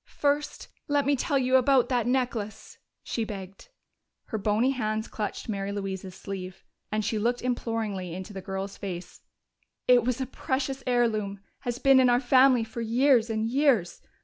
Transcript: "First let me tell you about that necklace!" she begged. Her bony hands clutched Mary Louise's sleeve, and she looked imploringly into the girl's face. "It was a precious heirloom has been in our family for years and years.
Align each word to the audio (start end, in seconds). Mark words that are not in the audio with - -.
"First 0.07 0.67
let 0.87 1.05
me 1.05 1.15
tell 1.15 1.37
you 1.37 1.57
about 1.57 1.87
that 1.89 2.07
necklace!" 2.07 2.79
she 3.03 3.23
begged. 3.23 3.69
Her 4.29 4.39
bony 4.39 4.71
hands 4.71 5.07
clutched 5.07 5.47
Mary 5.47 5.71
Louise's 5.71 6.15
sleeve, 6.15 6.63
and 6.91 7.05
she 7.05 7.19
looked 7.19 7.43
imploringly 7.43 8.15
into 8.15 8.33
the 8.33 8.41
girl's 8.41 8.77
face. 8.77 9.21
"It 9.87 10.03
was 10.03 10.19
a 10.19 10.25
precious 10.25 10.81
heirloom 10.87 11.39
has 11.59 11.77
been 11.77 11.99
in 11.99 12.09
our 12.09 12.19
family 12.19 12.63
for 12.63 12.81
years 12.81 13.29
and 13.29 13.45
years. 13.47 14.01